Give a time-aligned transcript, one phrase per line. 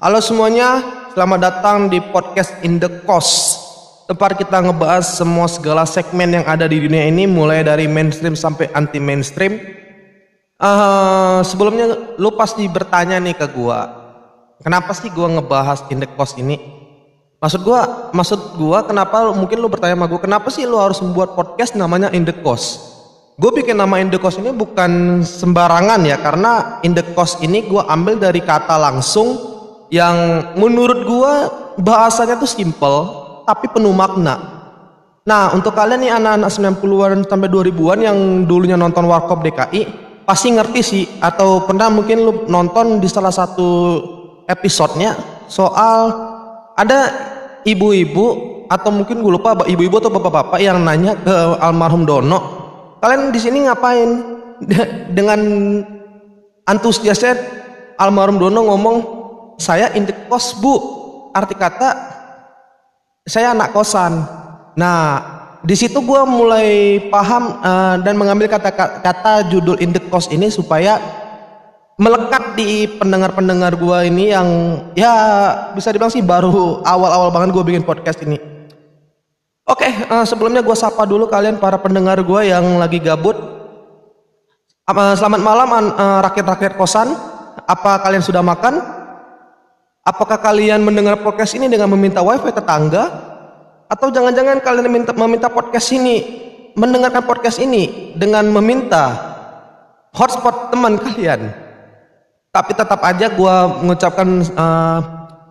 [0.00, 0.80] Halo semuanya,
[1.12, 3.60] selamat datang di podcast In The Cost
[4.08, 8.72] Tempat kita ngebahas semua segala segmen yang ada di dunia ini Mulai dari mainstream sampai
[8.72, 9.60] anti mainstream
[10.56, 13.92] uh, Sebelumnya lu pasti bertanya nih ke gua
[14.64, 16.56] Kenapa sih gua ngebahas In The Cost ini?
[17.36, 21.36] Maksud gua, maksud gua kenapa mungkin lu bertanya sama gua Kenapa sih lu harus membuat
[21.36, 22.88] podcast namanya In The Cost?
[23.36, 27.68] Gue bikin nama In The Cost ini bukan sembarangan ya Karena In The Cost ini
[27.68, 29.59] gue ambil dari kata langsung
[29.90, 30.16] Yang
[30.54, 31.32] menurut gue
[31.82, 32.98] bahasanya tuh simple
[33.44, 34.38] Tapi penuh makna.
[35.26, 39.82] Nah untuk kalian nih anak-anak 90-an sampai 2000-an Yang dulunya nonton Warkop DKI
[40.24, 44.00] Pasti ngerti sih Atau pernah mungkin lu nonton di salah satu
[44.48, 45.18] episodenya
[45.50, 46.14] Soal
[46.78, 47.12] ada
[47.68, 48.26] ibu-ibu
[48.70, 52.60] Atau mungkin gue lupa ibu-ibu atau bapak-bapak yang nanya ke almarhum Dono
[53.00, 54.38] kalian di sini ngapain?
[55.16, 55.40] Dengan
[56.68, 57.34] antusiasnya
[57.96, 58.96] almarhum Dono ngomong
[59.60, 60.72] saya indek kos bu
[61.36, 61.92] arti kata
[63.28, 64.24] saya anak kosan
[64.72, 65.20] nah
[65.60, 70.96] di situ gue mulai paham uh, dan mengambil kata-kata judul indek kos ini supaya
[72.00, 74.48] melekat di pendengar-pendengar gue ini yang
[74.96, 75.12] ya
[75.76, 78.40] bisa dibilang sih baru awal-awal banget gue bikin podcast ini
[79.70, 83.38] Oke, uh, sebelumnya gue sapa dulu kalian para pendengar gue yang lagi gabut.
[84.82, 87.14] Uh, selamat malam uh, rakyat-rakyat kosan.
[87.70, 88.99] Apa kalian sudah makan?
[90.00, 93.28] Apakah kalian mendengar podcast ini dengan meminta wifi tetangga?
[93.90, 96.22] Atau jangan-jangan kalian meminta, meminta podcast ini,
[96.78, 99.12] mendengarkan podcast ini dengan meminta
[100.14, 101.52] hotspot teman kalian?
[102.50, 104.98] Tapi tetap aja gue mengucapkan uh,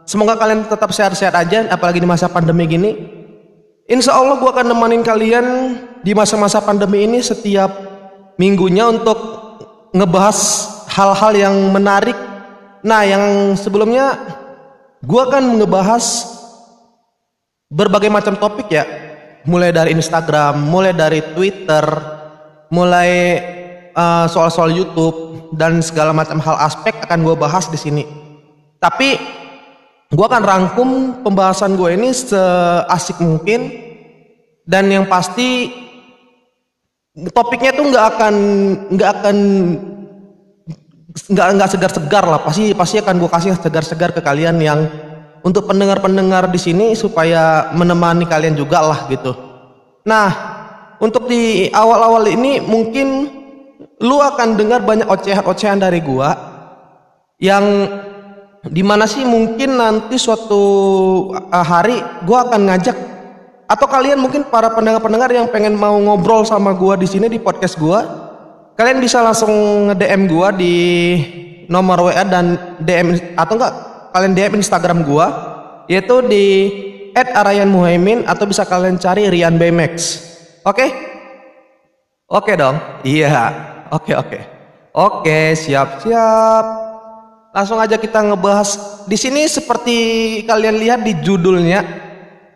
[0.08, 2.92] semoga kalian tetap sehat-sehat aja, apalagi di masa pandemi gini
[3.90, 5.46] Insya Allah gue akan nemenin kalian
[6.06, 7.74] di masa-masa pandemi ini setiap
[8.38, 9.18] minggunya untuk
[9.98, 10.38] ngebahas
[10.94, 12.14] hal-hal yang menarik.
[12.86, 14.14] Nah, yang sebelumnya
[15.00, 16.06] gue akan ngebahas
[17.72, 18.84] berbagai macam topik ya,
[19.48, 21.86] mulai dari Instagram, mulai dari Twitter,
[22.74, 23.12] mulai
[23.96, 28.04] uh, soal-soal YouTube dan segala macam hal aspek akan gue bahas di sini.
[28.80, 29.16] Tapi
[30.10, 30.90] gue akan rangkum
[31.22, 33.70] pembahasan gue ini seasik mungkin
[34.66, 35.70] dan yang pasti
[37.34, 38.36] topiknya tuh nggak akan
[38.94, 39.38] nggak akan
[41.28, 44.88] nggak nggak segar-segar lah pasti pasti akan gue kasih segar-segar ke kalian yang
[45.44, 49.36] untuk pendengar-pendengar di sini supaya menemani kalian juga lah gitu.
[50.08, 50.30] Nah
[51.00, 53.28] untuk di awal-awal ini mungkin
[54.00, 56.36] lu akan dengar banyak ocehan-ocehan dari gua
[57.40, 57.64] yang
[58.68, 60.64] di mana sih mungkin nanti suatu
[61.32, 62.98] uh, hari gue akan ngajak
[63.70, 67.78] atau kalian mungkin para pendengar-pendengar yang pengen mau ngobrol sama gue di sini di podcast
[67.78, 68.00] gue,
[68.80, 69.52] kalian bisa langsung
[69.92, 70.76] nge-DM gue di
[71.68, 73.74] nomor WA dan DM atau enggak
[74.16, 75.28] kalian DM Instagram gue
[75.92, 76.46] yaitu di
[77.12, 80.24] @arayanmuhaimin atau bisa kalian cari Rian Bmax.
[80.64, 80.80] Oke?
[80.80, 80.90] Okay?
[82.32, 82.80] Oke okay dong.
[83.04, 83.52] Iya.
[83.92, 84.30] Oke okay, oke.
[84.32, 84.44] Okay.
[84.90, 86.66] Oke, siap-siap.
[87.52, 89.04] Langsung aja kita ngebahas.
[89.06, 89.98] Di sini seperti
[90.46, 91.82] kalian lihat di judulnya,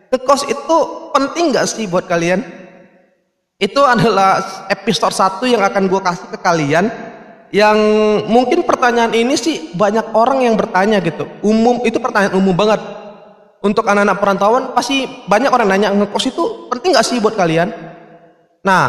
[0.08, 0.76] ngekos itu
[1.14, 2.63] penting gak sih buat kalian?
[3.58, 6.90] Itu adalah episode satu yang akan gue kasih ke kalian.
[7.54, 7.78] Yang
[8.26, 11.30] mungkin pertanyaan ini sih banyak orang yang bertanya gitu.
[11.38, 12.82] Umum itu pertanyaan umum banget.
[13.62, 17.70] Untuk anak-anak perantauan pasti banyak orang nanya ngekos itu penting gak sih buat kalian?
[18.60, 18.84] Nah,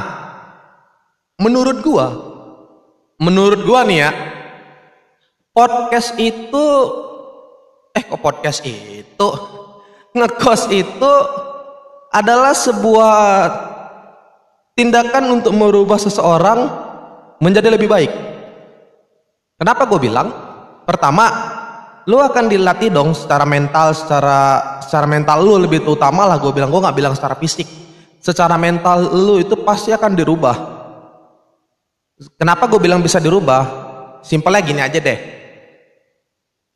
[1.40, 2.08] menurut gua,
[3.22, 4.12] menurut gua nih ya,
[5.56, 6.66] podcast itu
[7.96, 9.30] eh kok podcast itu
[10.12, 11.14] ngekos itu
[12.12, 13.16] adalah sebuah
[14.75, 16.68] tindakan untuk merubah seseorang
[17.40, 18.12] menjadi lebih baik.
[19.56, 20.28] Kenapa gue bilang?
[20.84, 21.25] Pertama,
[22.06, 24.40] lu akan dilatih dong secara mental, secara
[24.84, 26.69] secara mental lu lebih utama lah gue bilang.
[26.69, 27.66] Gue nggak bilang secara fisik.
[28.19, 30.56] Secara mental lu itu pasti akan dirubah.
[32.35, 33.84] Kenapa gue bilang bisa dirubah?
[34.25, 35.35] Simpelnya gini aja deh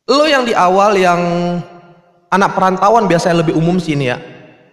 [0.09, 1.21] Lo yang di awal yang
[2.33, 4.17] anak perantauan biasanya lebih umum sih ini ya.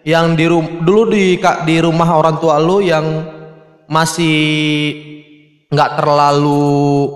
[0.07, 0.45] Yang di
[0.87, 1.35] dulu di
[1.67, 3.27] di rumah orang tua lo yang
[3.91, 4.39] masih
[5.67, 7.11] nggak terlalu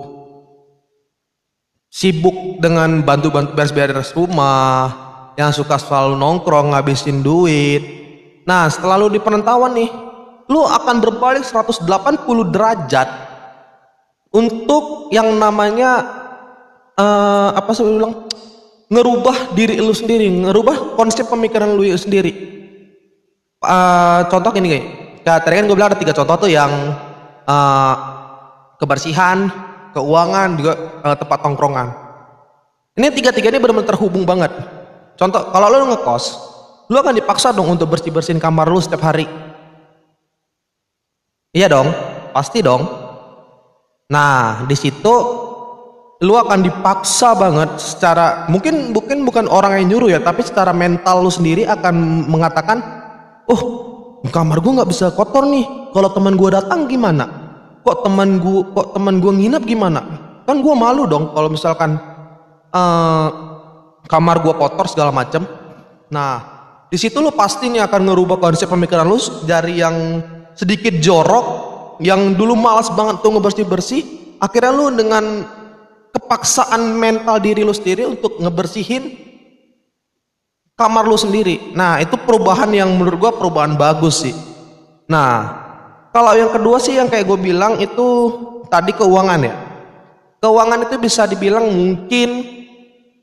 [1.87, 4.91] sibuk dengan bantu-bantu beres-beres rumah,
[5.35, 7.83] yang suka selalu nongkrong ngabisin duit.
[8.47, 9.91] Nah, setelah lu di perantauan nih,
[10.51, 11.87] lu akan berbalik 180
[12.51, 13.09] derajat
[14.35, 16.07] untuk yang namanya
[16.95, 18.27] uh, apa sih bilang
[18.91, 22.60] ngerubah diri lu sendiri, ngerubah konsep pemikiran lu sendiri.
[23.61, 24.85] Uh, contoh ini kayak,
[25.21, 26.73] ya, tadi kan gue bilang ada tiga contoh tuh yang
[27.45, 27.95] uh,
[28.81, 29.53] kebersihan,
[29.93, 30.73] keuangan, juga
[31.05, 31.93] uh, tempat tongkrongan.
[32.97, 34.49] Ini tiga-tiga ini benar-benar terhubung banget.
[35.21, 36.25] Contoh, kalau lo ngekos,
[36.89, 39.29] lo akan dipaksa dong untuk bersih-bersihin kamar lo setiap hari.
[41.53, 41.93] Iya dong,
[42.33, 42.89] pasti dong.
[44.09, 45.15] Nah, di situ
[46.21, 51.25] lu akan dipaksa banget secara mungkin mungkin bukan orang yang nyuruh ya, tapi secara mental
[51.25, 53.00] lu sendiri akan mengatakan,
[53.51, 53.63] "Oh,
[54.31, 55.91] kamar gua nggak bisa kotor nih.
[55.91, 57.27] Kalau teman gua datang gimana?
[57.83, 60.01] Kok teman gua kok teman gua nginep gimana?
[60.47, 61.99] Kan gua malu dong kalau misalkan
[62.71, 63.29] uh,
[64.07, 65.43] kamar gua kotor segala macem.
[66.15, 66.43] Nah,
[66.91, 70.23] di situ lu pasti nih akan ngerubah konsep pemikiran lu dari yang
[70.55, 71.47] sedikit jorok
[72.03, 74.03] yang dulu malas banget tuh ngebersih-bersih,
[74.41, 75.25] akhirnya lu dengan
[76.11, 79.30] kepaksaan mental diri lu sendiri untuk ngebersihin
[80.81, 81.77] kamar lu sendiri.
[81.77, 84.33] Nah, itu perubahan yang menurut gua perubahan bagus sih.
[85.05, 85.61] Nah,
[86.09, 88.07] kalau yang kedua sih yang kayak gue bilang itu
[88.73, 89.55] tadi keuangan ya.
[90.41, 92.57] Keuangan itu bisa dibilang mungkin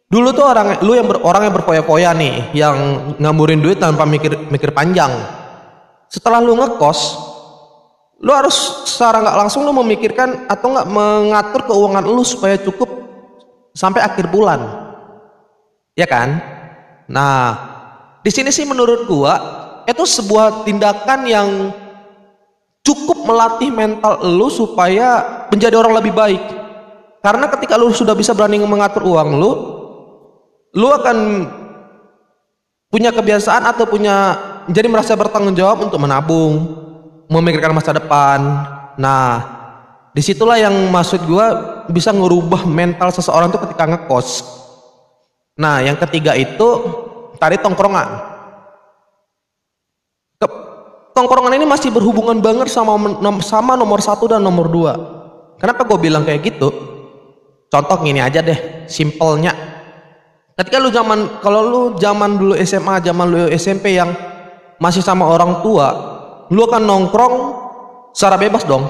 [0.05, 2.75] dulu tuh orang lu yang ber, orang yang berpoya-poya nih, yang
[3.17, 5.09] ngamburin duit tanpa mikir mikir panjang.
[6.07, 6.99] Setelah lu ngekos,
[8.21, 12.87] lu harus secara nggak langsung lu memikirkan atau nggak mengatur keuangan lu supaya cukup
[13.77, 14.87] sampai akhir bulan
[15.93, 16.41] ya kan
[17.07, 17.55] nah
[18.21, 19.33] di sini sih menurut gua
[19.87, 21.49] itu sebuah tindakan yang
[22.83, 26.43] cukup melatih mental lu supaya menjadi orang lebih baik
[27.23, 29.51] karena ketika lu sudah bisa berani mengatur uang lu
[30.75, 31.17] lu akan
[32.91, 34.35] punya kebiasaan atau punya
[34.67, 36.87] jadi merasa bertanggung jawab untuk menabung
[37.27, 38.39] memikirkan masa depan.
[38.95, 39.43] Nah,
[40.15, 41.47] di situlah yang maksud gue
[41.91, 44.43] bisa ngerubah mental seseorang itu ketika ngekos.
[45.57, 46.67] Nah, yang ketiga itu
[47.41, 48.37] tadi tongkrongan.
[51.17, 52.93] Tongkrongan ini masih berhubungan banget sama
[53.41, 54.93] sama nomor satu dan nomor dua.
[55.57, 56.69] Kenapa gue bilang kayak gitu?
[57.73, 59.49] Contoh gini aja deh, simpelnya.
[60.53, 64.13] Ketika lu zaman, kalau lu zaman dulu SMA, zaman lu SMP yang
[64.77, 65.89] masih sama orang tua,
[66.53, 67.35] lu akan nongkrong
[68.13, 68.85] secara bebas dong.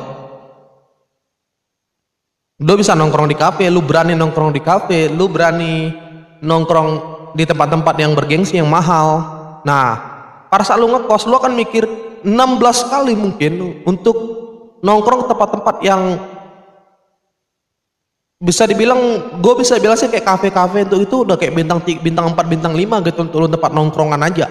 [2.60, 5.96] Lu bisa nongkrong di kafe, lu berani nongkrong di kafe, lu berani
[6.42, 6.89] nongkrong
[7.34, 9.22] di tempat-tempat yang bergengsi yang mahal.
[9.63, 9.98] Nah,
[10.48, 11.84] pada saat lu ngekos, lu akan mikir
[12.24, 14.16] 16 kali mungkin untuk
[14.81, 16.01] nongkrong tempat-tempat yang
[18.38, 22.38] bisa dibilang gue bisa bilang sih kayak kafe-kafe itu itu udah kayak bintang bintang 4
[22.45, 24.45] bintang 5 gitu untuk tempat nongkrongan aja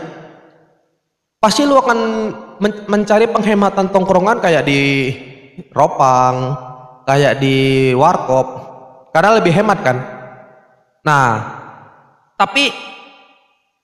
[1.38, 1.98] pasti lu akan
[2.58, 4.80] men mencari penghematan tongkrongan kayak di
[5.72, 6.52] Ropang,
[7.08, 8.46] kayak di Warkop,
[9.08, 9.96] karena lebih hemat kan.
[11.00, 11.24] Nah,
[12.36, 12.72] tapi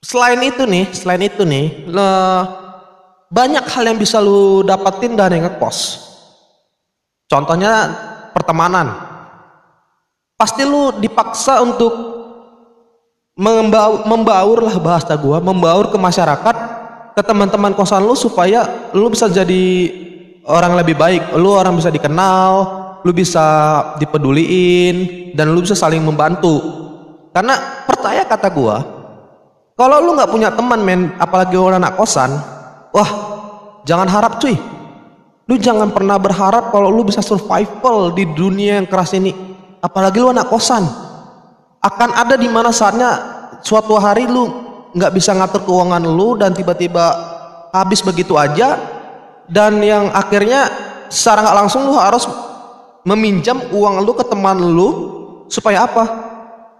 [0.05, 2.09] selain itu nih, selain itu nih, le,
[3.33, 5.77] banyak hal yang bisa lu dapetin dari ngekos.
[7.25, 7.89] Contohnya
[8.29, 8.93] pertemanan.
[10.37, 11.93] Pasti lu dipaksa untuk
[13.33, 16.55] membaur, membaur lah bahasa gua, membaur ke masyarakat
[17.13, 19.65] ke teman-teman kosan lu supaya lu bisa jadi
[20.45, 22.51] orang lebih baik, lu orang bisa dikenal,
[23.01, 23.45] lu bisa
[23.97, 26.82] dipeduliin dan lu bisa saling membantu.
[27.33, 28.77] Karena percaya kata gua,
[29.73, 32.29] kalau lu nggak punya teman men, apalagi orang anak kosan,
[32.93, 33.09] wah
[33.89, 34.53] jangan harap cuy.
[35.49, 39.33] Lu jangan pernah berharap kalau lu bisa survival di dunia yang keras ini.
[39.81, 40.85] Apalagi lu anak kosan.
[41.83, 43.11] Akan ada di mana saatnya
[43.59, 44.47] suatu hari lu
[44.93, 47.11] nggak bisa ngatur keuangan lu dan tiba-tiba
[47.73, 48.77] habis begitu aja
[49.49, 50.69] dan yang akhirnya
[51.09, 52.29] secara nggak langsung lu harus
[53.03, 54.89] meminjam uang lu ke teman lu
[55.51, 56.32] supaya apa?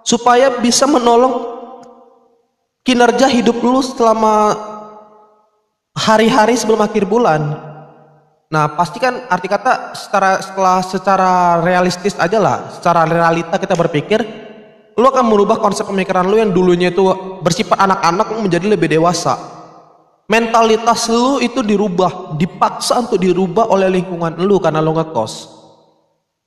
[0.04, 1.54] Supaya bisa menolong
[2.84, 4.54] kinerja hidup lu selama
[5.96, 7.42] hari-hari sebelum akhir bulan.
[8.54, 11.32] Nah, pasti kan arti kata secara setelah secara
[11.64, 14.22] realistis aja lah, secara realita kita berpikir
[14.94, 17.02] lu akan merubah konsep pemikiran lu yang dulunya itu
[17.42, 19.40] bersifat anak-anak menjadi lebih dewasa.
[20.30, 25.50] Mentalitas lu itu dirubah, dipaksa untuk dirubah oleh lingkungan lu karena lu ngekos.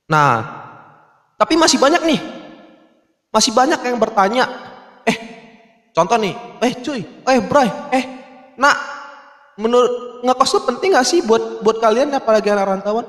[0.07, 0.47] Nah,
[1.35, 2.19] tapi masih banyak nih.
[3.31, 4.45] Masih banyak yang bertanya,
[5.03, 5.17] eh
[5.91, 8.03] contoh nih, eh cuy, eh bray, eh
[8.55, 8.75] nak,
[9.59, 13.05] menurut ngekos lu penting gak sih buat buat kalian apalagi anak rantauan?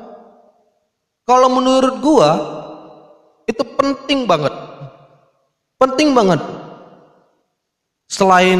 [1.22, 2.30] Kalau menurut gua
[3.44, 4.68] itu penting banget
[5.78, 6.42] Penting banget.
[8.10, 8.58] Selain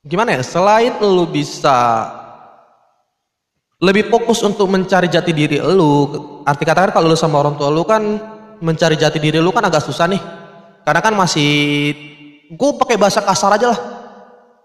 [0.00, 0.42] gimana ya?
[0.42, 2.08] Selain lu bisa
[3.84, 6.08] lebih fokus untuk mencari jati diri lu,
[6.48, 8.00] arti kata kan kalau lu sama orang tua lu kan
[8.60, 10.22] mencari jati diri lu kan agak susah nih.
[10.84, 11.50] Karena kan masih
[12.48, 13.80] gue pakai bahasa kasar aja lah.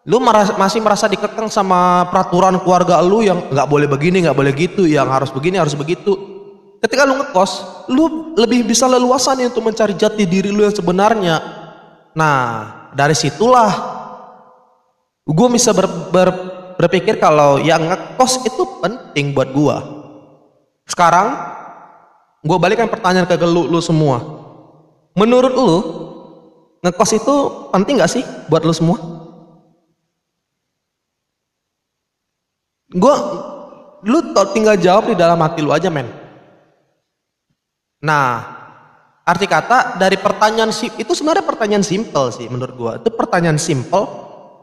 [0.05, 4.53] Lu merasa, masih merasa dikekang sama peraturan keluarga lu yang nggak boleh begini, nggak boleh
[4.53, 6.35] gitu, yang harus begini, harus begitu
[6.85, 7.51] Ketika lu ngekos,
[7.89, 11.41] lu lebih bisa leluasa nih untuk mencari jati diri lu yang sebenarnya.
[12.13, 12.39] Nah,
[12.93, 13.73] dari situlah
[15.25, 16.29] gue bisa ber, ber,
[16.77, 19.77] berpikir kalau yang ngekos itu penting buat gue.
[20.85, 21.33] Sekarang,
[22.45, 24.21] gue balikan pertanyaan ke lu, lu semua.
[25.17, 25.71] Menurut lu,
[26.85, 27.35] ngekos itu
[27.73, 29.01] penting gak sih buat lu semua?
[32.93, 33.15] Gue,
[34.05, 34.17] lu
[34.53, 36.05] tinggal jawab di dalam hati lu aja men.
[38.05, 38.45] Nah,
[39.25, 42.91] arti kata dari pertanyaan itu sebenarnya pertanyaan simple sih menurut gue.
[43.01, 44.05] Itu pertanyaan simple,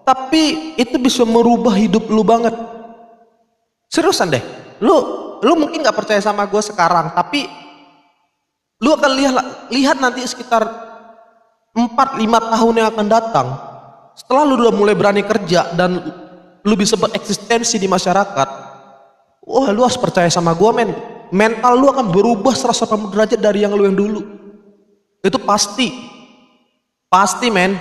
[0.06, 2.54] tapi itu bisa merubah hidup lu banget.
[3.90, 4.44] Seriusan deh,
[4.78, 4.94] lu
[5.42, 7.61] lu mungkin nggak percaya sama gue sekarang, tapi
[8.82, 9.34] lu akan lihat
[9.70, 10.66] lihat nanti sekitar
[11.72, 13.48] 4-5 tahun yang akan datang.
[14.12, 15.96] Setelah lu udah mulai berani kerja dan
[16.60, 18.48] lu bisa bereksistensi di masyarakat,
[19.48, 20.90] wah lu harus percaya sama gue men.
[21.32, 24.20] Mental lu akan berubah 180 derajat dari yang lu yang dulu.
[25.24, 25.88] Itu pasti.
[27.08, 27.72] Pasti men.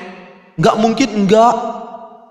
[0.55, 1.55] Gak mungkin enggak.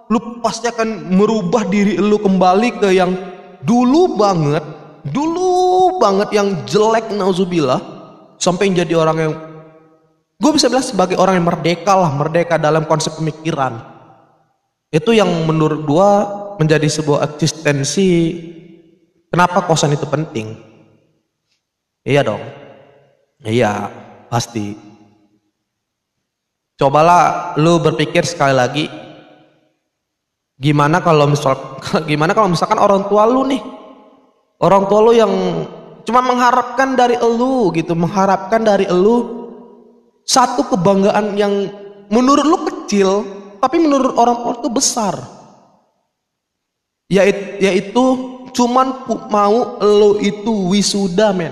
[0.09, 3.13] Lu pasti akan merubah diri lu kembali ke yang
[3.61, 4.65] dulu banget.
[5.05, 8.00] Dulu banget yang jelek nauzubillah.
[8.41, 9.33] Sampai jadi orang yang
[10.41, 12.09] gue bisa bilang sebagai orang yang merdeka lah.
[12.17, 13.77] Merdeka dalam konsep pemikiran.
[14.89, 16.09] Itu yang menurut gue
[16.59, 18.09] menjadi sebuah eksistensi
[19.31, 20.59] Kenapa kosan itu penting?
[22.03, 22.43] Iya dong.
[23.47, 23.87] Iya,
[24.27, 24.75] pasti.
[26.75, 28.85] Cobalah lu berpikir sekali lagi.
[30.59, 31.79] Gimana kalau misal
[32.11, 33.63] gimana kalau misalkan orang tua lu nih?
[34.61, 35.31] Orang tua lu yang
[36.07, 39.41] cuma mengharapkan dari elu gitu, mengharapkan dari elu
[40.25, 41.53] satu kebanggaan yang
[42.07, 43.27] menurut lu kecil,
[43.59, 45.15] tapi menurut orang tua itu besar.
[47.11, 48.05] Yaitu, yaitu
[48.55, 51.51] cuman mau lo itu wisuda men.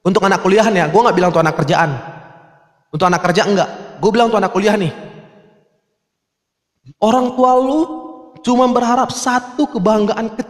[0.00, 1.90] Untuk anak kuliahan ya gue nggak bilang untuk anak kerjaan.
[2.90, 3.70] Untuk anak kerja enggak.
[3.98, 4.92] Gue bilang untuk anak kuliah nih.
[7.02, 7.80] Orang tua lu
[8.40, 10.42] cuma berharap satu kebanggaan ke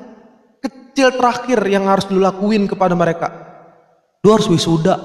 [0.91, 3.31] kecil terakhir yang harus lu lakuin kepada mereka.
[4.27, 4.99] Lu harus wisuda.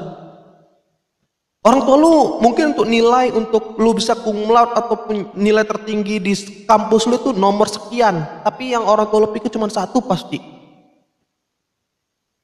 [1.66, 6.34] Orang tua lu mungkin untuk nilai untuk lu bisa kumlaut ataupun nilai tertinggi di
[6.66, 8.46] kampus lu itu nomor sekian.
[8.46, 10.38] Tapi yang orang tua lu pikir cuma satu pasti.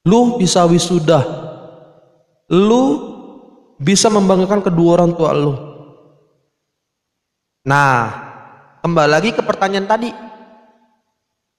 [0.10, 1.22] Lu bisa wisuda.
[2.50, 2.84] Lu
[3.78, 5.54] bisa membanggakan kedua orang tua lu.
[7.62, 8.10] Nah,
[8.82, 10.10] kembali lagi ke pertanyaan tadi.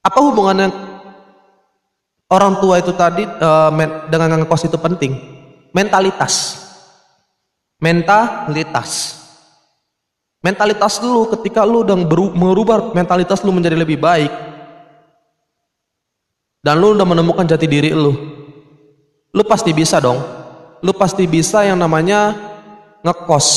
[0.03, 0.92] Apa hubungannya
[2.33, 3.71] orang tua itu tadi uh,
[4.09, 5.13] dengan ngekos itu penting?
[5.77, 6.65] Mentalitas.
[7.77, 9.21] Mentalitas.
[10.41, 11.95] Mentalitas lu ketika lu udah
[12.35, 14.33] merubah mentalitas lu menjadi lebih baik
[16.65, 18.11] dan lu udah menemukan jati diri lu.
[19.33, 20.43] Lu pasti bisa dong
[20.83, 22.35] lu pasti bisa yang namanya
[23.07, 23.49] ngekos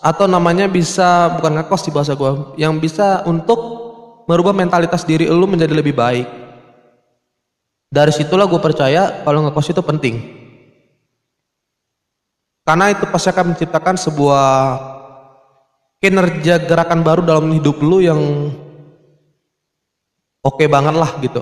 [0.00, 3.60] atau namanya bisa bukan ngekos di bahasa gua yang bisa untuk
[4.24, 6.24] merubah mentalitas diri lu menjadi lebih baik
[7.94, 10.18] dari situlah gue percaya kalau ngekos itu penting.
[12.66, 14.46] Karena itu pasti akan menciptakan sebuah
[16.02, 18.50] kinerja gerakan baru dalam hidup lu yang
[20.42, 21.38] oke okay banget lah gitu.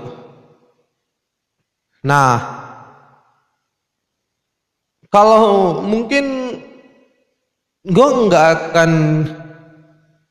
[2.05, 2.37] Nah
[5.09, 6.59] kalau mungkin
[7.81, 8.91] gue nggak akan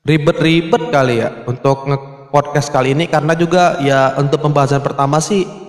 [0.06, 5.61] ribet-ribet kali ya untuk nge-podcast kali ini karena juga ya untuk pembahasan pertama sih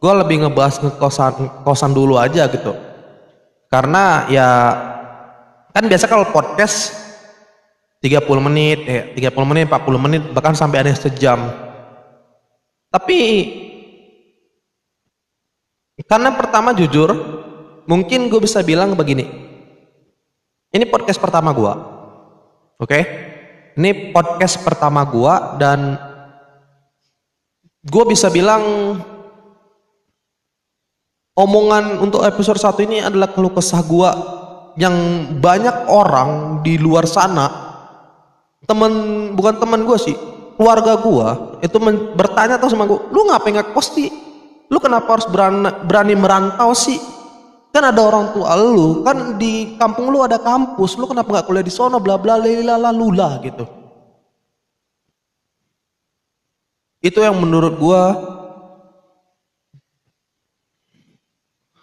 [0.00, 2.72] gue lebih ngebahas ngekosan kosan dulu aja gitu
[3.68, 4.48] karena ya
[5.70, 6.96] kan biasa kalau podcast
[8.00, 11.52] 30 menit eh 30 menit 40 menit bahkan sampai ada sejam
[12.88, 13.18] tapi
[16.08, 17.12] karena pertama jujur
[17.84, 19.26] mungkin gue bisa bilang begini.
[20.70, 21.72] Ini podcast pertama gue.
[22.78, 22.86] Oke?
[22.86, 23.02] Okay?
[23.74, 25.98] Ini podcast pertama gue dan
[27.82, 28.96] gue bisa bilang
[31.40, 34.10] omongan untuk episode satu ini adalah keluh kesah gue
[34.76, 34.92] yang
[35.40, 37.48] banyak orang di luar sana
[38.68, 38.92] temen
[39.32, 40.16] bukan teman gue sih
[40.60, 41.28] keluarga gue
[41.64, 41.76] itu
[42.12, 44.12] bertanya tuh sama gue lu ngapain nggak sih
[44.70, 47.00] lu kenapa harus berani, berani merantau sih
[47.70, 51.62] Kan ada orang tua lu, kan di kampung lu ada kampus, lu kenapa nggak kuliah
[51.62, 53.62] di sono bla bla lila lula gitu.
[56.98, 58.02] Itu yang menurut gua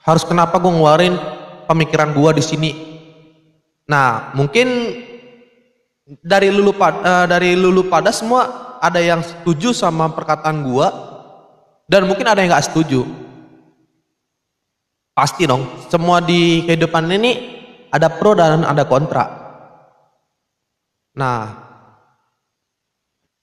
[0.07, 1.19] harus kenapa gua ngeluarin
[1.67, 2.71] pemikiran gua di sini.
[3.91, 4.67] Nah, mungkin
[6.23, 10.87] dari lulu pada, uh, dari lulu pada semua ada yang setuju sama perkataan gua
[11.91, 13.03] dan mungkin ada yang nggak setuju.
[15.11, 15.67] Pasti dong.
[15.91, 17.31] Semua di kehidupan ini
[17.91, 19.25] ada pro dan ada kontra.
[21.17, 21.39] Nah,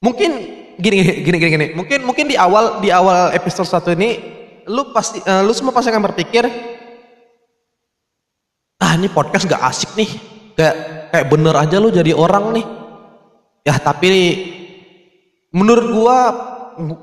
[0.00, 0.30] mungkin
[0.78, 1.66] gini gini gini gini.
[1.74, 4.33] Mungkin mungkin di awal di awal episode satu ini
[4.68, 6.44] lu pasti uh, lu semua pasti akan berpikir
[8.80, 10.10] ah ini podcast gak asik nih.
[10.54, 10.76] Kayak
[11.10, 12.66] kayak bener aja lu jadi orang nih.
[13.64, 14.10] Ya tapi
[15.54, 16.18] menurut gua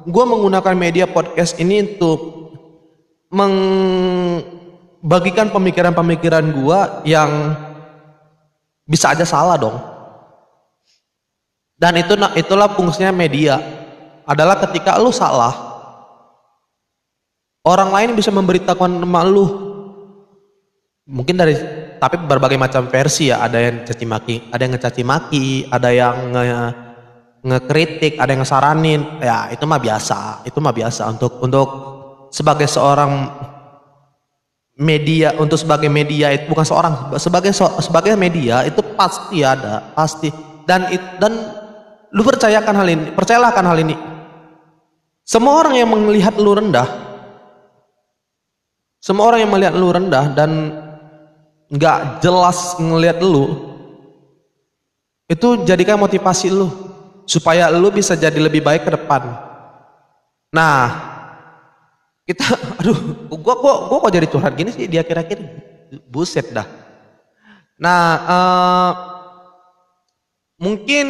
[0.06, 2.20] gua menggunakan media podcast ini untuk
[3.32, 3.56] meng
[5.01, 7.56] bagikan pemikiran-pemikiran gua yang
[8.86, 9.77] bisa aja salah dong.
[11.82, 13.58] Dan itu itulah fungsinya media.
[14.22, 15.71] Adalah ketika lu salah,
[17.65, 19.46] orang lain bisa memberitahukan sama lu.
[21.12, 21.58] Mungkin dari
[21.98, 26.15] tapi berbagai macam versi ya, ada yang caci maki, ada yang ngecaci maki, ada yang
[26.34, 26.46] nge,
[27.46, 29.01] ngekritik, ada yang ngesaranin.
[29.22, 30.46] Ya, itu mah biasa.
[30.48, 31.70] Itu mah biasa untuk untuk
[32.32, 33.12] sebagai seorang
[34.82, 40.32] media untuk sebagai media itu bukan seorang sebagai sebagai media itu pasti ada pasti
[40.65, 40.89] dan
[41.22, 41.34] dan
[42.10, 43.96] lu percayakan hal ini percayalah akan hal ini
[45.22, 46.88] semua orang yang melihat lu rendah
[49.01, 50.77] semua orang yang melihat lu rendah dan
[51.74, 53.50] nggak jelas ngelihat lu
[55.25, 56.70] itu jadikan motivasi lu
[57.25, 59.25] supaya lu bisa jadi lebih baik ke depan.
[60.53, 60.86] Nah
[62.29, 62.46] kita
[62.79, 65.39] aduh gua gua gua kok jadi curhat gini sih di akhir-akhir?
[66.05, 66.67] Buset dah.
[67.81, 68.91] Nah uh,
[70.62, 71.08] mungkin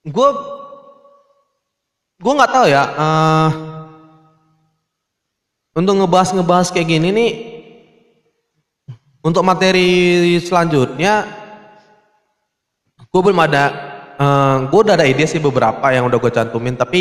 [0.00, 0.28] gue
[2.18, 3.69] gue nggak tahu ya uh,
[5.80, 7.32] untuk ngebahas ngebahas kayak gini nih
[9.24, 11.24] untuk materi selanjutnya
[13.08, 13.88] gue belum ada
[14.20, 17.00] Uh, eh, gue udah ada ide sih beberapa yang udah gue cantumin tapi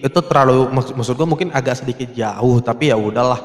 [0.00, 3.36] itu terlalu maksud, maksud gue mungkin agak sedikit jauh tapi ya udahlah.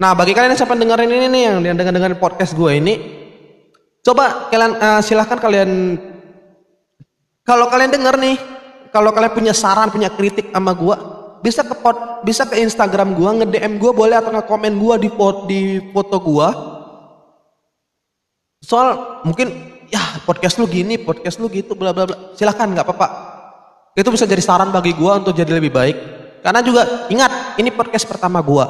[0.00, 2.96] Nah bagi kalian yang sampai dengerin ini nih yang dengar dengerin podcast gue ini,
[4.00, 6.00] coba kalian uh, silahkan kalian
[7.44, 8.36] kalau kalian denger nih,
[8.88, 10.96] kalau kalian punya saran punya kritik sama gue,
[11.44, 14.94] bisa ke pot, bisa ke Instagram gue nge DM gue boleh atau nge komen gue
[15.04, 15.60] di foto di
[15.92, 16.48] foto gue.
[18.64, 22.16] Soal mungkin ya podcast lu gini, podcast lu gitu, bla bla bla.
[22.32, 23.08] Silahkan nggak apa-apa.
[23.94, 25.96] Itu bisa jadi saran bagi gua untuk jadi lebih baik.
[26.42, 28.66] Karena juga ingat, ini podcast pertama gua.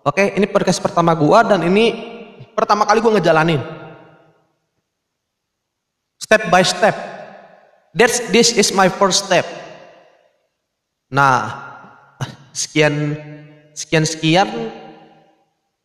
[0.00, 1.92] Oke, ini podcast pertama gua dan ini
[2.56, 3.60] pertama kali gua ngejalanin.
[6.16, 6.96] Step by step.
[7.92, 9.44] That's this is my first step.
[11.10, 11.69] Nah,
[12.60, 13.16] sekian
[13.72, 14.48] sekian sekian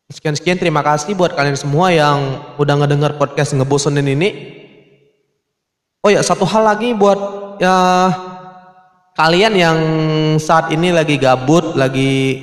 [0.06, 4.30] Sekian-sekian terima kasih buat kalian semua yang udah ngedenger podcast ngebosenin ini.
[5.98, 7.18] Oh ya, satu hal lagi buat
[7.58, 7.74] ya
[9.18, 9.78] kalian yang
[10.38, 12.38] saat ini lagi gabut, lagi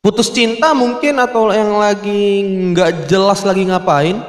[0.00, 2.40] putus cinta mungkin atau yang lagi
[2.72, 4.24] nggak jelas lagi ngapain,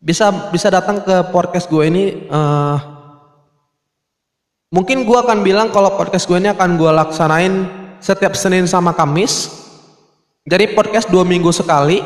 [0.00, 2.04] bisa bisa datang ke podcast gue ini.
[2.32, 2.89] Uh,
[4.70, 7.52] mungkin gue akan bilang kalau podcast gue ini akan gue laksanain
[7.98, 9.60] setiap Senin sama Kamis.
[10.46, 12.00] Jadi podcast dua minggu sekali.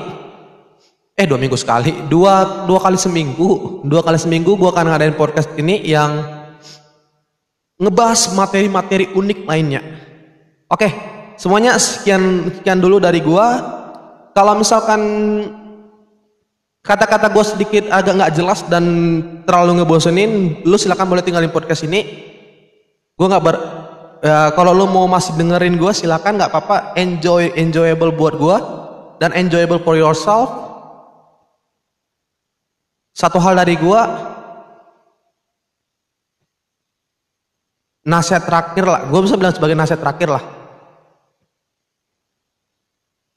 [1.14, 5.46] Eh dua minggu sekali, dua dua kali seminggu, dua kali seminggu gue akan ngadain podcast
[5.54, 6.26] ini yang
[7.78, 9.78] ngebahas materi-materi unik lainnya.
[10.66, 10.90] Oke,
[11.38, 13.46] semuanya sekian sekian dulu dari gue.
[14.34, 15.00] Kalau misalkan
[16.82, 18.84] kata-kata gue sedikit agak nggak jelas dan
[19.46, 22.33] terlalu ngebosenin, lu silakan boleh tinggalin podcast ini.
[23.14, 23.56] Gue nggak ber
[24.24, 26.98] ya kalau lu mau masih dengerin gue silakan nggak apa-apa.
[26.98, 28.56] Enjoy enjoyable buat gue
[29.22, 30.50] dan enjoyable for yourself.
[33.14, 34.00] Satu hal dari gue
[38.02, 39.00] nasihat terakhir lah.
[39.06, 40.44] Gue bisa bilang sebagai nasihat terakhir lah.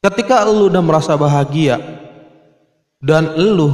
[0.02, 1.78] Ketika lu udah merasa bahagia
[2.98, 3.70] dan lu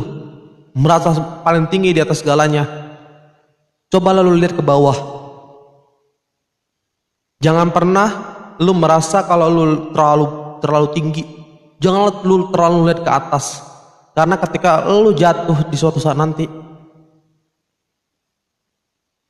[0.76, 1.14] merasa
[1.46, 2.66] paling tinggi di atas segalanya
[3.94, 5.23] coba lalu lihat ke bawah
[7.44, 8.10] Jangan pernah
[8.64, 10.28] lu merasa kalau lu terlalu
[10.64, 11.24] terlalu tinggi.
[11.84, 13.60] Jangan lu terlalu lihat ke atas.
[14.16, 16.48] Karena ketika lu jatuh di suatu saat nanti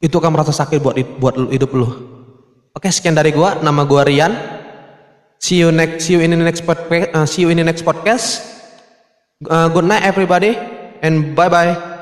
[0.04, 1.89] itu akan merasa sakit buat buat hidup lu.
[2.78, 3.58] Oke, sekian dari gua.
[3.58, 4.34] Nama gua Rian.
[5.41, 7.10] See you next see you in the next podcast.
[7.17, 8.45] Uh, see you in the next podcast.
[9.43, 10.54] Uh, good night everybody
[11.02, 11.92] and bye bye.